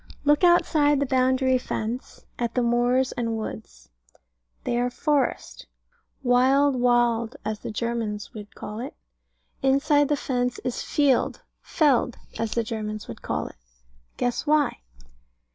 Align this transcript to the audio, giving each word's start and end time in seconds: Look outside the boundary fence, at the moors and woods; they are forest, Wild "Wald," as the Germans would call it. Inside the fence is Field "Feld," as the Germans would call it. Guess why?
Look 0.25 0.43
outside 0.43 0.99
the 0.99 1.05
boundary 1.05 1.59
fence, 1.59 2.25
at 2.39 2.55
the 2.55 2.63
moors 2.63 3.11
and 3.11 3.37
woods; 3.37 3.89
they 4.63 4.79
are 4.79 4.89
forest, 4.89 5.67
Wild 6.23 6.75
"Wald," 6.75 7.35
as 7.45 7.59
the 7.59 7.69
Germans 7.69 8.33
would 8.33 8.55
call 8.55 8.79
it. 8.79 8.95
Inside 9.61 10.07
the 10.09 10.17
fence 10.17 10.57
is 10.63 10.81
Field 10.81 11.43
"Feld," 11.61 12.17
as 12.39 12.53
the 12.53 12.63
Germans 12.63 13.07
would 13.07 13.21
call 13.21 13.45
it. 13.45 13.57
Guess 14.17 14.47
why? 14.47 14.79